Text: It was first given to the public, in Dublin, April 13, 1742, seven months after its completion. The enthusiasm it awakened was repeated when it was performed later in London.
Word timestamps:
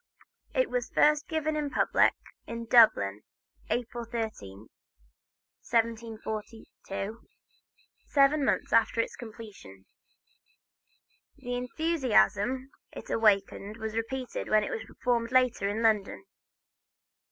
It 0.55 0.71
was 0.71 0.89
first 0.89 1.27
given 1.27 1.53
to 1.53 1.61
the 1.61 1.69
public, 1.69 2.13
in 2.47 2.65
Dublin, 2.65 3.21
April 3.69 4.03
13, 4.03 4.67
1742, 5.69 7.21
seven 8.07 8.43
months 8.43 8.73
after 8.73 8.99
its 8.99 9.15
completion. 9.15 9.85
The 11.37 11.53
enthusiasm 11.53 12.71
it 12.91 13.11
awakened 13.11 13.77
was 13.77 13.95
repeated 13.95 14.49
when 14.49 14.63
it 14.63 14.71
was 14.71 14.85
performed 14.87 15.31
later 15.31 15.69
in 15.69 15.83
London. 15.83 16.23